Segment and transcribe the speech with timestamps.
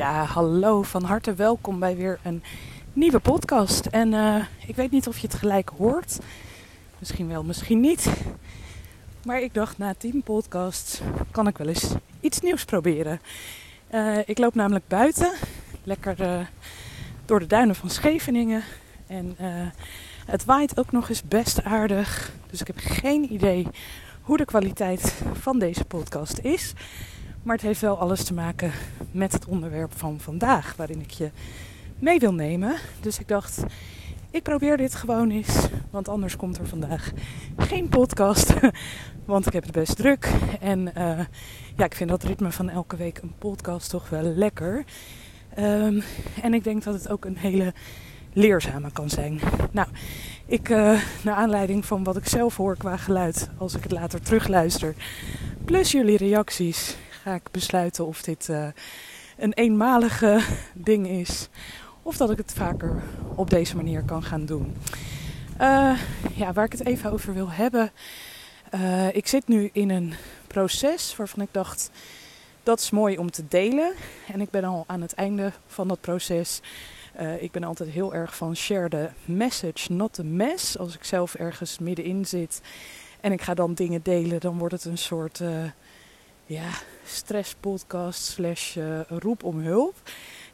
[0.00, 2.42] Ja, hallo, van harte welkom bij weer een
[2.92, 3.86] nieuwe podcast.
[3.86, 6.18] En uh, ik weet niet of je het gelijk hoort.
[6.98, 8.10] Misschien wel, misschien niet.
[9.24, 11.00] Maar ik dacht, na tien podcasts
[11.30, 13.20] kan ik wel eens iets nieuws proberen.
[13.94, 15.32] Uh, ik loop namelijk buiten,
[15.82, 16.46] lekker uh,
[17.24, 18.62] door de duinen van Scheveningen.
[19.06, 19.36] En
[20.26, 22.32] het waait ook nog eens best aardig.
[22.50, 23.66] Dus ik heb geen idee
[24.20, 26.74] hoe de kwaliteit van deze podcast is.
[27.42, 28.72] Maar het heeft wel alles te maken
[29.10, 31.30] met het onderwerp van vandaag, waarin ik je
[31.98, 32.76] mee wil nemen.
[33.00, 33.62] Dus ik dacht,
[34.30, 37.12] ik probeer dit gewoon eens, want anders komt er vandaag
[37.56, 38.54] geen podcast.
[39.24, 40.28] Want ik heb het best druk.
[40.60, 41.20] En uh,
[41.76, 44.84] ja, ik vind dat ritme van elke week een podcast toch wel lekker.
[45.58, 46.02] Um,
[46.42, 47.74] en ik denk dat het ook een hele
[48.32, 49.40] leerzame kan zijn.
[49.70, 49.88] Nou,
[50.46, 54.20] ik, uh, naar aanleiding van wat ik zelf hoor qua geluid, als ik het later
[54.22, 54.94] terugluister,
[55.64, 56.96] plus jullie reacties,
[57.34, 58.66] ik besluiten of dit uh,
[59.36, 60.40] een eenmalige
[60.74, 61.48] ding is.
[62.02, 63.02] Of dat ik het vaker
[63.34, 64.76] op deze manier kan gaan doen.
[65.60, 66.00] Uh,
[66.34, 67.92] ja, waar ik het even over wil hebben.
[68.74, 70.14] Uh, ik zit nu in een
[70.46, 71.90] proces waarvan ik dacht
[72.62, 73.92] dat is mooi om te delen.
[74.32, 76.60] En ik ben al aan het einde van dat proces.
[77.38, 80.78] Ik ben altijd heel erg van share the message, not the mess.
[80.78, 82.60] Als ik zelf ergens middenin zit
[83.20, 85.40] en ik ga dan dingen delen, dan wordt het een soort
[86.50, 86.68] ja,
[87.04, 89.94] stresspodcast slash uh, roep om hulp.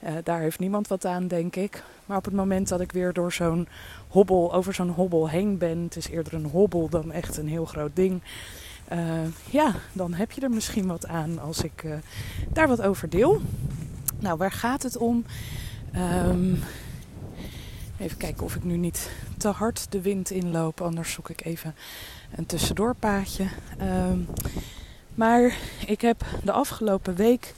[0.05, 1.83] Uh, daar heeft niemand wat aan, denk ik.
[2.07, 3.69] Maar op het moment dat ik weer door zo'n
[4.09, 7.65] hobbel, over zo'n hobbel heen ben, het is eerder een hobbel dan echt een heel
[7.65, 8.23] groot ding.
[8.93, 8.99] Uh,
[9.51, 11.85] ja, dan heb je er misschien wat aan als ik
[12.53, 13.41] daar wat over deel.
[14.19, 15.25] Nou, waar gaat het om?
[15.97, 16.63] Um,
[17.99, 21.75] even kijken of ik nu niet te hard de wind inloop, anders zoek ik even
[22.37, 23.47] een tussendoorpaadje.
[23.83, 24.27] Um,
[25.17, 25.57] maar
[25.87, 27.55] ik heb de afgelopen week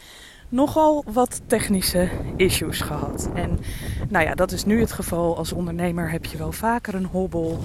[0.48, 3.28] nogal wat technische issues gehad.
[3.34, 3.60] En
[4.08, 5.36] nou ja, dat is nu het geval.
[5.36, 7.58] Als ondernemer heb je wel vaker een hobbel.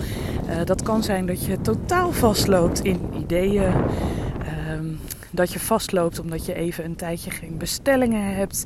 [0.50, 3.74] Uh, dat kan zijn dat je totaal vastloopt in ideeën.
[4.70, 5.00] Um,
[5.32, 8.64] dat je vastloopt omdat je even een tijdje geen bestellingen hebt.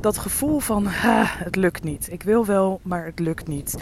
[0.00, 2.12] Dat gevoel van ha, het lukt niet.
[2.12, 3.76] Ik wil wel, maar het lukt niet.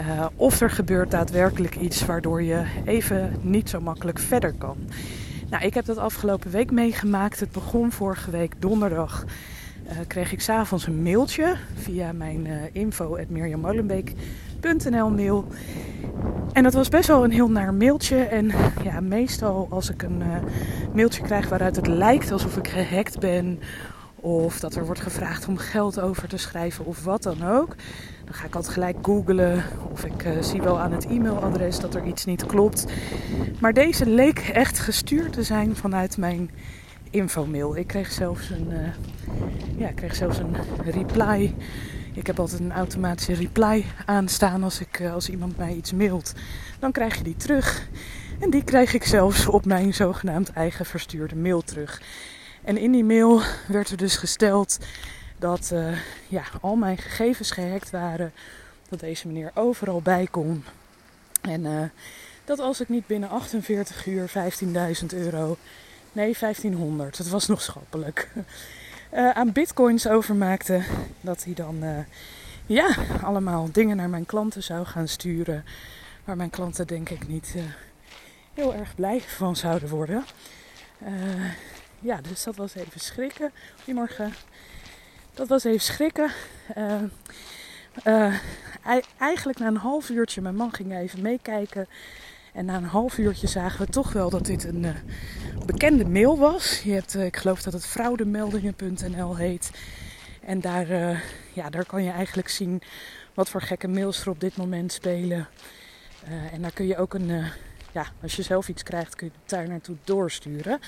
[0.00, 4.76] Uh, of er gebeurt daadwerkelijk iets waardoor je even niet zo makkelijk verder kan.
[5.50, 7.40] Nou, ik heb dat afgelopen week meegemaakt.
[7.40, 9.24] Het begon vorige week donderdag.
[9.84, 12.62] Uh, kreeg ik s'avonds een mailtje via mijn uh,
[15.10, 15.46] mail.
[16.52, 18.16] En dat was best wel een heel naar mailtje.
[18.16, 18.52] En
[18.82, 20.36] ja, meestal als ik een uh,
[20.94, 23.60] mailtje krijg waaruit het lijkt alsof ik gehackt ben...
[24.20, 27.74] of dat er wordt gevraagd om geld over te schrijven of wat dan ook...
[28.24, 31.94] Dan ga ik altijd gelijk googlen of ik uh, zie wel aan het e-mailadres dat
[31.94, 32.84] er iets niet klopt.
[33.60, 36.50] Maar deze leek echt gestuurd te zijn vanuit mijn
[37.10, 37.76] infomail.
[37.76, 38.88] Ik kreeg zelfs een, uh,
[39.76, 41.54] ja, kreeg zelfs een reply.
[42.12, 46.32] Ik heb altijd een automatische reply aanstaan als, ik, uh, als iemand mij iets mailt.
[46.78, 47.88] Dan krijg je die terug.
[48.40, 52.00] En die krijg ik zelfs op mijn zogenaamd eigen verstuurde mail terug.
[52.64, 54.78] En in die mail werd er dus gesteld
[55.38, 55.98] dat uh,
[56.28, 58.32] ja, al mijn gegevens gehackt waren.
[58.88, 60.64] Dat deze meneer overal bij kon.
[61.40, 61.82] En uh,
[62.44, 64.30] dat als ik niet binnen 48 uur
[65.00, 65.56] 15.000 euro,
[66.12, 68.28] nee 1500, het was nog schappelijk,
[69.14, 70.82] uh, aan bitcoins overmaakte.
[71.20, 71.84] Dat hij dan
[72.66, 75.64] ja, allemaal dingen naar mijn klanten zou gaan sturen.
[76.24, 77.54] Waar mijn klanten denk ik niet
[78.54, 80.24] heel erg blij van zouden worden.
[82.00, 83.52] Ja, dus dat was even schrikken.
[83.76, 84.32] Goedemorgen
[85.34, 86.30] dat was even schrikken.
[86.76, 87.02] Uh,
[88.04, 88.34] uh,
[89.18, 91.88] eigenlijk na een half uurtje, mijn man ging even meekijken.
[92.52, 94.90] En na een half uurtje zagen we toch wel dat dit een uh,
[95.66, 96.80] bekende mail was.
[96.82, 99.70] Je hebt, ik geloof dat het fraudemeldingen.nl heet.
[100.44, 100.86] En daar,
[101.52, 102.82] ja, daar kan je eigenlijk zien
[103.34, 105.48] wat voor gekke mails er op dit moment spelen.
[106.52, 107.44] en daar kun je ook een,
[107.92, 110.80] ja, als je zelf iets krijgt, kun je het daar naartoe doorsturen.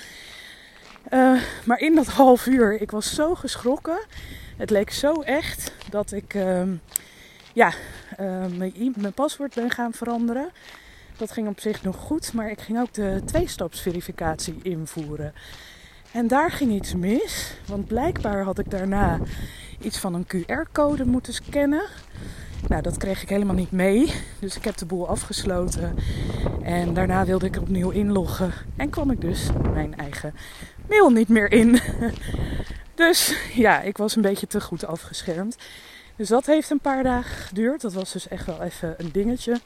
[1.11, 3.99] Uh, maar in dat half uur, ik was zo geschrokken.
[4.57, 6.61] Het leek zo echt dat ik uh,
[7.53, 7.73] ja,
[8.57, 10.49] mijn, mijn, paswoord ben gaan veranderen.
[11.17, 15.33] Dat ging op zich nog goed, maar ik ging ook de tweestapsverificatie invoeren.
[16.11, 19.19] En daar ging iets mis, want blijkbaar had ik daarna
[19.81, 21.83] iets van een QR-code moeten scannen.
[22.67, 24.13] Nou, dat kreeg ik helemaal niet mee.
[24.39, 25.95] Dus ik heb de boel afgesloten.
[26.63, 28.51] En daarna wilde ik er opnieuw inloggen.
[28.75, 30.33] En kwam ik dus mijn eigen
[30.93, 31.79] mail niet meer in.
[32.95, 35.57] Dus ja, ik was een beetje te goed afgeschermd.
[36.15, 37.81] Dus dat heeft een paar dagen geduurd.
[37.81, 39.59] Dat was dus echt wel even een dingetje.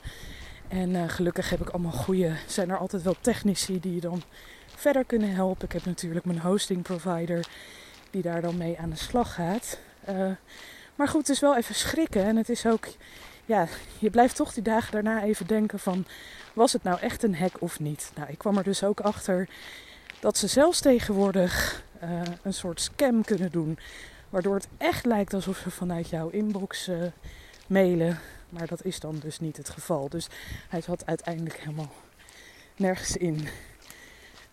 [0.68, 2.32] En uh, gelukkig heb ik allemaal goede.
[2.46, 4.22] Zijn er altijd wel technici die je dan
[4.76, 5.66] verder kunnen helpen.
[5.66, 7.48] Ik heb natuurlijk mijn hosting provider
[8.10, 9.80] die daar dan mee aan de slag gaat.
[10.10, 10.32] Uh,
[10.96, 12.24] maar goed, het is wel even schrikken.
[12.24, 12.88] En het is ook,
[13.46, 13.68] ja,
[14.00, 16.06] je blijft toch die dagen daarna even denken van,
[16.54, 18.12] was het nou echt een hack of niet?
[18.16, 19.48] Nou, ik kwam er dus ook achter
[20.20, 23.80] dat ze zelfs tegenwoordig uh, een soort scam kunnen doen.
[24.30, 27.04] Waardoor het echt lijkt alsof ze vanuit jouw inbox uh,
[27.68, 28.20] mailen.
[28.50, 30.10] Maar dat is dan dus niet het geval.
[30.10, 30.28] Dus
[30.70, 31.92] hij zat uiteindelijk helemaal
[32.76, 33.48] nergens in.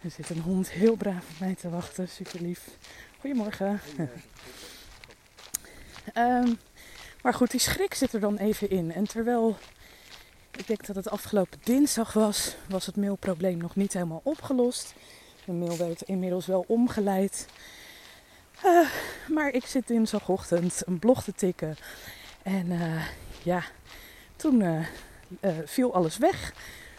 [0.00, 2.08] Er zit een hond heel braaf op mij te wachten.
[2.08, 2.68] Super lief.
[3.20, 3.80] Goedemorgen.
[6.14, 6.58] um,
[7.22, 8.92] maar goed, die schrik zit er dan even in.
[8.92, 9.56] En terwijl
[10.56, 14.94] ik denk dat het afgelopen dinsdag was, was het mailprobleem nog niet helemaal opgelost.
[15.52, 17.46] Mail werd inmiddels wel omgeleid.
[18.64, 18.88] Uh,
[19.28, 21.76] maar ik zit dinsdagochtend een blog te tikken.
[22.42, 23.04] En uh,
[23.42, 23.62] ja,
[24.36, 24.86] toen uh,
[25.64, 26.52] viel alles weg.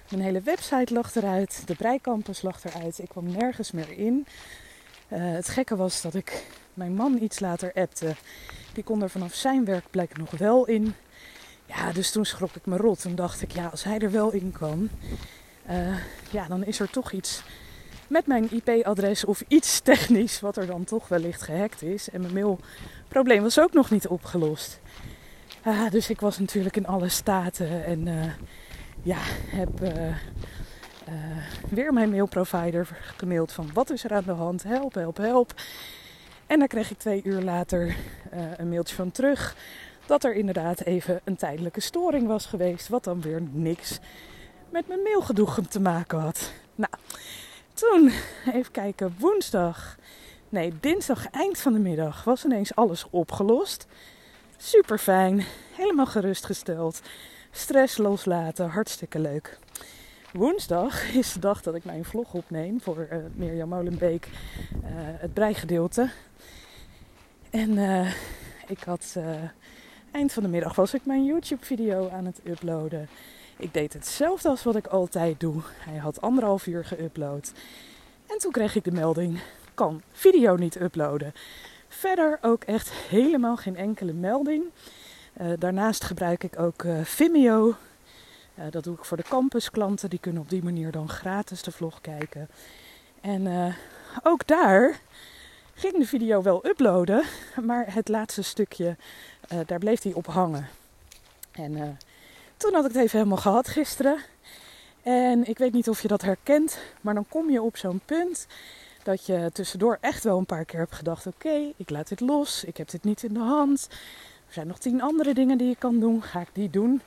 [0.10, 1.64] Mijn hele website lag eruit.
[1.66, 3.00] De Breicampus lag eruit.
[3.00, 4.26] Ik kwam nergens meer in.
[5.08, 8.16] het gekke was dat ik mijn man iets later appte.
[8.74, 10.94] Die kon er vanaf zijn werkplek nog wel in.
[11.66, 13.02] Ja, dus toen schrok ik me rot.
[13.02, 14.90] Toen dacht ik, ja, als hij er wel in kan,
[16.32, 17.44] ja, dan is er toch iets
[18.08, 22.10] met mijn IP-adres of iets technisch wat er dan toch wellicht gehackt is.
[22.10, 24.80] En mijn mailprobleem was ook nog niet opgelost.
[25.68, 28.26] Uh, dus ik was natuurlijk in alle staten en uh,
[29.04, 29.18] ja,
[29.48, 30.16] heb uh,
[31.70, 32.88] weer mijn mailprovider
[33.18, 35.54] gemaild van wat is er aan de hand, help, help, help.
[36.48, 37.96] En daar kreeg ik twee uur later
[38.58, 39.56] een mailtje van terug
[40.06, 44.00] dat er inderdaad even een tijdelijke storing was geweest, wat dan weer niks
[44.70, 46.52] met mijn mailgedoe te maken had.
[46.76, 46.92] Nou,
[47.76, 48.12] toen,
[48.54, 49.98] even kijken, woensdag,
[50.50, 53.88] nee, dinsdag eind van de middag was ineens alles opgelost.
[54.58, 55.46] Super fijn,
[55.76, 57.02] helemaal gerustgesteld.
[57.52, 59.60] Stress loslaten, hartstikke leuk.
[60.34, 65.34] Woensdag is de dag dat ik mijn vlog opneem voor uh, Mirjam Molenbeek, uh, het
[65.34, 66.10] breigedeelte.
[67.50, 68.14] En uh,
[68.68, 69.18] ik had
[70.12, 73.10] eind van de middag was ik mijn YouTube video aan het uploaden.
[73.58, 75.62] Ik deed hetzelfde als wat ik altijd doe.
[75.78, 77.52] Hij had anderhalf uur geüpload.
[78.28, 79.40] En toen kreeg ik de melding:
[79.74, 81.34] kan video niet uploaden.
[81.88, 84.64] Verder ook echt helemaal geen enkele melding.
[85.42, 87.68] Uh, daarnaast gebruik ik ook uh, Vimeo.
[87.68, 90.10] Uh, dat doe ik voor de campusklanten.
[90.10, 92.50] Die kunnen op die manier dan gratis de vlog kijken.
[93.22, 93.76] En
[94.24, 95.00] ook daar
[95.74, 97.24] ging de video wel uploaden.
[97.62, 98.96] Maar het laatste stukje,
[99.66, 100.68] daar bleef hij op hangen.
[101.52, 101.98] En
[102.58, 104.18] toen had ik het even helemaal gehad gisteren.
[105.04, 108.48] En ik weet niet of je dat herkent, maar dan kom je op zo'n punt
[109.04, 112.64] dat je tussendoor echt wel een paar keer hebt gedacht: oké, ik laat dit los,
[112.64, 113.88] ik heb dit niet in de hand.
[114.48, 117.02] Er zijn nog tien andere dingen die je kan doen, ga ik die doen.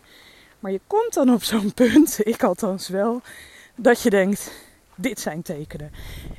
[0.59, 3.21] Maar je komt dan op zo'n punt, ik althans wel,
[3.75, 4.51] dat je denkt:
[4.95, 5.91] dit zijn tekenen.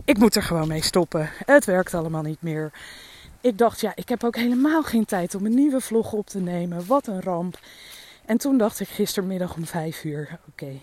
[0.06, 1.30] Ik moet er gewoon mee stoppen.
[1.46, 2.72] Het werkt allemaal niet meer.
[3.42, 6.40] Ik dacht, ja, ik heb ook helemaal geen tijd om een nieuwe vlog op te
[6.40, 6.86] nemen.
[6.86, 7.60] Wat een ramp.
[8.30, 10.80] En toen dacht ik gistermiddag om vijf uur: oké,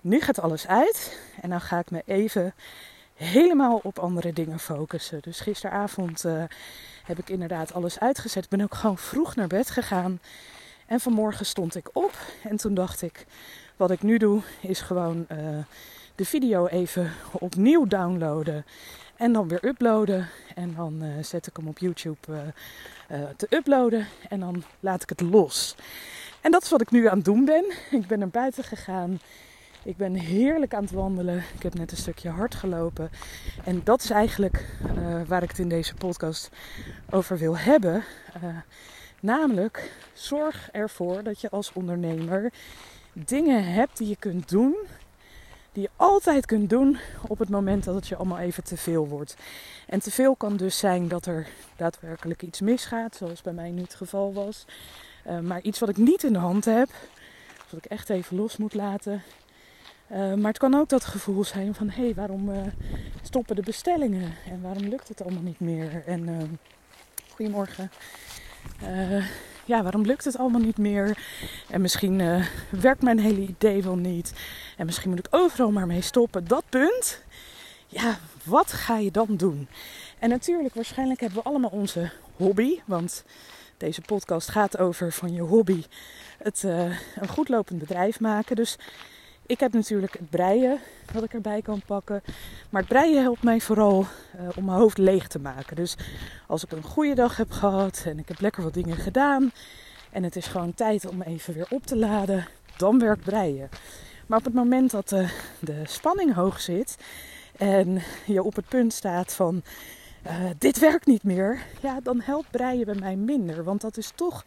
[0.00, 1.18] nu gaat alles uit.
[1.40, 2.54] En dan ga ik me even
[3.14, 5.20] helemaal op andere dingen focussen.
[5.22, 6.42] Dus gisteravond uh,
[7.04, 8.48] heb ik inderdaad alles uitgezet.
[8.48, 10.20] Ben ook gewoon vroeg naar bed gegaan.
[10.86, 12.16] En vanmorgen stond ik op.
[12.42, 13.26] En toen dacht ik:
[13.76, 15.38] wat ik nu doe, is gewoon uh,
[16.14, 18.64] de video even opnieuw downloaden.
[19.16, 20.28] En dan weer uploaden.
[20.54, 22.52] En dan uh, zet ik hem op YouTube
[23.36, 24.06] te uploaden.
[24.28, 25.76] En dan laat ik het los.
[26.46, 27.64] En dat is wat ik nu aan het doen ben.
[27.90, 29.20] Ik ben naar buiten gegaan.
[29.84, 31.44] Ik ben heerlijk aan het wandelen.
[31.54, 33.10] Ik heb net een stukje hard gelopen.
[33.64, 36.50] En dat is eigenlijk uh, waar ik het in deze podcast
[37.10, 38.04] over wil hebben.
[38.44, 38.56] Uh,
[39.20, 42.52] namelijk, zorg ervoor dat je als ondernemer
[43.12, 44.76] dingen hebt die je kunt doen.
[45.72, 46.98] Die je altijd kunt doen
[47.28, 49.36] op het moment dat het je allemaal even te veel wordt.
[49.86, 53.82] En te veel kan dus zijn dat er daadwerkelijk iets misgaat, zoals bij mij nu
[53.82, 54.64] het geval was.
[55.28, 56.88] Uh, maar iets wat ik niet in de hand heb,
[57.70, 59.22] wat ik echt even los moet laten.
[60.12, 62.56] Uh, maar het kan ook dat gevoel zijn van hé, hey, waarom uh,
[63.22, 66.02] stoppen de bestellingen en waarom lukt het allemaal niet meer?
[66.06, 66.58] En
[67.30, 67.90] goedemorgen.
[69.64, 71.18] ja, waarom lukt het allemaal niet meer?
[71.68, 74.32] En misschien werkt mijn hele idee wel niet.
[74.76, 76.48] En misschien moet ik overal maar mee stoppen.
[76.48, 77.22] Dat punt,
[77.86, 79.68] ja, wat ga je dan doen?
[80.18, 82.80] En natuurlijk, waarschijnlijk hebben we allemaal onze hobby.
[82.84, 83.24] Want
[83.76, 85.84] deze podcast gaat over van je hobby
[86.38, 86.80] het uh,
[87.20, 88.56] een goedlopend bedrijf maken.
[88.56, 88.78] Dus
[89.46, 90.78] ik heb natuurlijk het breien
[91.12, 92.22] wat ik erbij kan pakken.
[92.70, 95.76] Maar het breien helpt mij vooral uh, om mijn hoofd leeg te maken.
[95.76, 95.96] Dus
[96.46, 99.52] als ik een goede dag heb gehad en ik heb lekker wat dingen gedaan.
[100.10, 102.46] En het is gewoon tijd om even weer op te laden.
[102.76, 103.68] Dan werkt breien.
[104.26, 105.28] Maar op het moment dat de,
[105.60, 106.96] de spanning hoog zit.
[107.56, 109.62] En je op het punt staat van
[110.26, 111.62] uh, dit werkt niet meer.
[111.80, 113.64] Ja, dan helpt breien bij mij minder.
[113.64, 114.44] Want dat is toch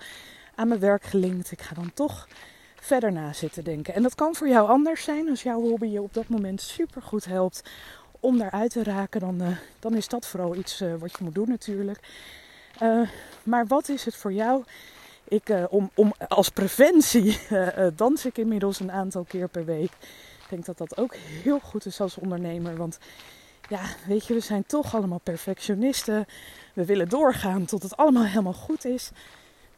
[0.55, 1.51] aan mijn werk gelinkt.
[1.51, 2.27] Ik ga dan toch
[2.75, 3.93] verder na zitten denken.
[3.93, 5.29] En dat kan voor jou anders zijn.
[5.29, 7.63] Als jouw hobby je op dat moment super goed helpt
[8.19, 11.35] om daaruit te raken, dan, uh, dan is dat vooral iets uh, wat je moet
[11.35, 11.99] doen natuurlijk.
[13.43, 14.63] Maar wat is het voor jou?
[15.27, 17.39] Ik, om, om, als preventie
[17.95, 19.91] dans ik inmiddels een aantal keer per week.
[20.43, 22.75] Ik denk dat dat ook heel goed is als ondernemer.
[22.75, 22.97] Want
[23.69, 26.25] ja, weet je, we zijn toch allemaal perfectionisten.
[26.73, 29.11] We willen doorgaan tot het allemaal helemaal goed is.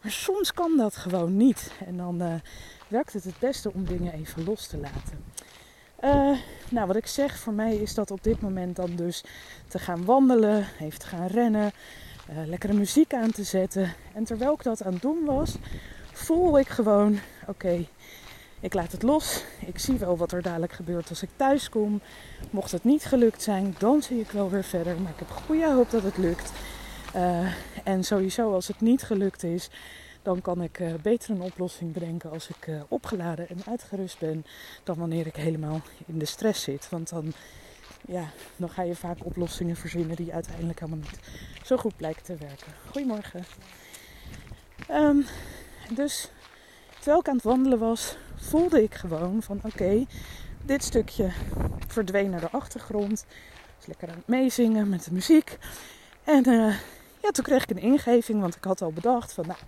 [0.01, 1.71] Maar soms kan dat gewoon niet.
[1.85, 2.33] En dan uh,
[2.87, 5.23] werkt het het beste om dingen even los te laten.
[6.03, 6.37] Uh,
[6.69, 9.23] nou, wat ik zeg, voor mij is dat op dit moment dan dus
[9.67, 11.71] te gaan wandelen, even te gaan rennen,
[12.29, 13.93] uh, lekkere muziek aan te zetten.
[14.13, 15.55] En terwijl ik dat aan het doen was,
[16.11, 17.85] voel ik gewoon, oké,
[18.61, 19.43] ik laat het los.
[19.65, 22.01] Ik zie wel wat er dadelijk gebeurt als ik thuis kom.
[22.49, 25.01] Mocht het niet gelukt zijn, dan zie ik wel weer verder.
[25.01, 26.51] Maar ik heb goede hoop dat het lukt.
[27.15, 27.53] Uh,
[27.83, 29.69] en sowieso als het niet gelukt is,
[30.21, 34.45] dan kan ik uh, beter een oplossing bedenken als ik uh, opgeladen en uitgerust ben,
[34.83, 36.89] dan wanneer ik helemaal in de stress zit.
[36.89, 37.33] Want dan,
[38.07, 41.19] ja, dan ga je vaak oplossingen verzinnen die uiteindelijk helemaal niet
[41.63, 42.73] zo goed blijken te werken.
[42.91, 43.45] Goedemorgen.
[44.89, 45.25] Um,
[45.89, 46.29] dus
[47.01, 50.05] terwijl ik aan het wandelen was, voelde ik gewoon van oké,
[50.65, 51.29] dit stukje
[51.87, 53.25] verdween naar de achtergrond.
[53.77, 55.57] Dus lekker aan het meezingen met de muziek.
[56.23, 56.75] En uh,
[57.21, 59.59] ja, toen kreeg ik een ingeving, want ik had al bedacht van, nou,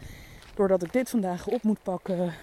[0.55, 2.33] doordat ik dit vandaag op moet pakken, uh,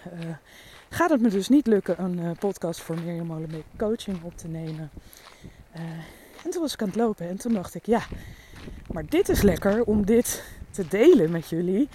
[0.88, 4.49] gaat het me dus niet lukken een uh, podcast voor Mirjam Molenbeek coaching op te
[4.49, 4.90] nemen.
[6.44, 8.02] en toen was ik aan het lopen en toen dacht ik, ja,
[8.92, 11.88] maar dit is lekker om dit te delen met jullie.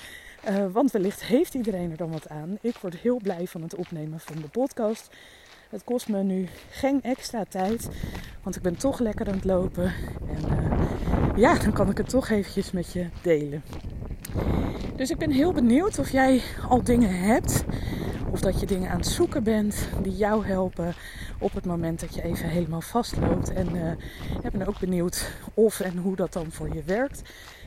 [0.71, 2.57] Want wellicht heeft iedereen er dan wat aan.
[2.61, 5.09] Ik word heel blij van het opnemen van de podcast.
[5.69, 7.89] Het kost me nu geen extra tijd,
[8.43, 9.93] want ik ben toch lekker aan het lopen.
[10.27, 10.41] En
[11.35, 13.63] ja, dan kan ik het toch eventjes met je delen.
[14.95, 17.65] Dus ik ben heel benieuwd of jij al dingen hebt.
[18.31, 20.93] Of dat je dingen aan het zoeken bent die jou helpen
[21.39, 23.53] op het moment dat je even helemaal vastloopt.
[23.53, 23.91] En uh,
[24.43, 27.21] ik ben ook benieuwd of en hoe dat dan voor je werkt.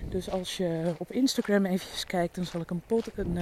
[0.08, 3.38] Dus als je op Instagram eventjes kijkt, dan zal ik een, pot, een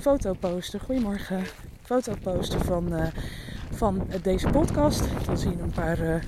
[0.00, 0.80] foto posten.
[0.80, 1.44] Goedemorgen.
[1.82, 3.06] Foto posten van, uh,
[3.70, 5.04] van deze podcast.
[5.26, 6.20] Dan zie je een paar uh,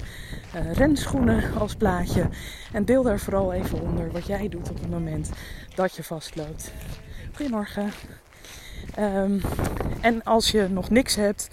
[0.72, 2.28] renschoenen als plaatje.
[2.72, 5.30] En deel daar vooral even onder wat jij doet op het moment
[5.74, 6.72] dat je vastloopt.
[7.32, 7.90] Goedemorgen.
[8.98, 9.40] Um,
[10.00, 11.48] en als je nog niks hebt,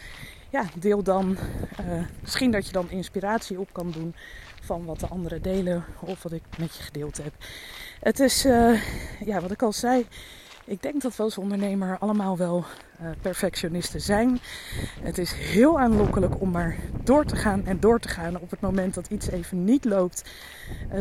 [0.50, 1.38] ja, deel dan.
[1.80, 4.16] Uh, misschien dat je dan inspiratie op kan doen
[4.62, 7.34] van wat de anderen delen of wat ik met je gedeeld heb.
[8.00, 8.82] Het is, uh,
[9.26, 10.06] ja, wat ik al zei.
[10.66, 12.66] Ik denk dat we als ondernemer allemaal wel
[13.02, 14.40] uh, perfectionisten zijn.
[15.02, 18.62] Het is heel aanlokkelijk om maar door te gaan en door te gaan op het
[18.62, 20.30] moment dat iets even niet loopt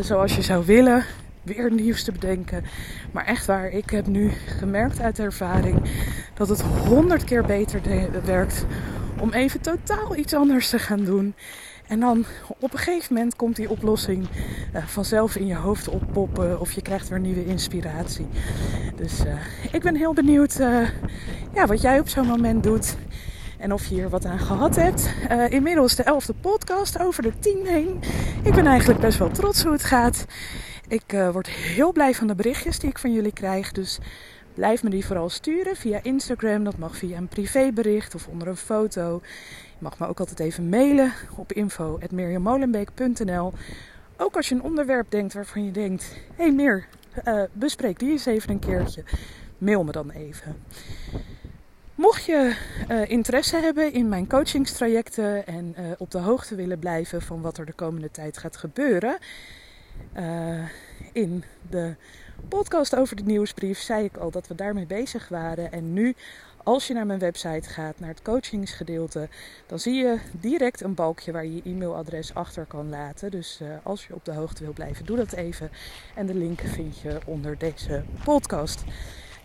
[0.00, 1.04] zoals je zou willen.
[1.42, 2.64] Weer nieuws te bedenken.
[3.12, 5.82] Maar echt waar, ik heb nu gemerkt uit ervaring
[6.34, 7.80] dat het honderd keer beter
[8.24, 8.66] werkt
[9.20, 11.34] om even totaal iets anders te gaan doen.
[11.86, 12.24] En dan
[12.58, 14.26] op een gegeven moment komt die oplossing
[14.74, 18.26] uh, vanzelf in je hoofd oppoppen of je krijgt weer nieuwe inspiratie.
[18.96, 19.32] Dus uh,
[19.72, 20.88] ik ben heel benieuwd uh,
[21.54, 22.96] ja, wat jij op zo'n moment doet
[23.58, 25.10] en of je hier wat aan gehad hebt.
[25.48, 28.00] inmiddels de elfde podcast over de tien heen.
[28.42, 30.26] Ik ben eigenlijk best wel trots hoe het gaat.
[30.90, 33.72] Ik word heel blij van de berichtjes die ik van jullie krijg.
[33.72, 33.98] Dus
[34.54, 36.64] blijf me die vooral sturen via Instagram.
[36.64, 39.20] Dat mag via een privébericht of onder een foto.
[39.68, 43.52] Je mag me ook altijd even mailen op info.mirjamolenbeek.nl
[44.16, 46.16] Ook als je een onderwerp denkt waarvan je denkt...
[46.34, 46.86] Hé hey Meer,
[47.24, 49.04] uh, bespreek die eens even een keertje.
[49.58, 50.56] Mail me dan even.
[51.94, 52.56] Mocht je
[52.88, 57.66] uh, interesse hebben in mijn coachingstrajecten en op de hoogte willen blijven van wat er
[57.66, 59.18] de komende tijd gaat gebeuren,
[60.16, 60.68] uh,
[61.12, 61.94] in de
[62.48, 65.72] podcast over de nieuwsbrief zei ik al dat we daarmee bezig waren.
[65.72, 66.14] En nu
[66.64, 69.28] als je naar mijn website gaat, naar het coachingsgedeelte,
[69.66, 73.30] dan zie je direct een balkje waar je je e-mailadres achter kan laten.
[73.30, 75.70] Dus uh, als je op de hoogte wil blijven, doe dat even.
[76.14, 78.84] En de link vind je onder deze podcast.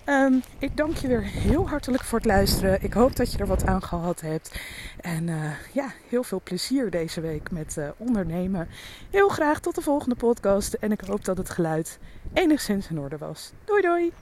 [0.06, 2.84] Ehm, ik dank je weer heel hartelijk voor het luisteren.
[2.84, 4.60] Ik hoop dat je er wat aan gehad hebt.
[5.02, 8.68] En uh, ja, heel veel plezier deze week met uh, ondernemen.
[9.10, 10.74] Heel graag tot de volgende podcast.
[10.74, 12.00] En ik hoop dat het geluid
[12.34, 13.52] enigszins in orde was.
[13.66, 14.14] Doei doei!